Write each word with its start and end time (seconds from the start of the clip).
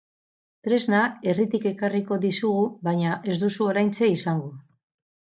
Tresna 0.67 1.01
herritik 1.31 1.67
ekarriko 1.71 2.17
dizugu, 2.23 2.63
baina 2.87 3.11
ez 3.33 3.35
duzu 3.43 3.67
oraintxe 3.67 4.09
izango. 4.15 4.49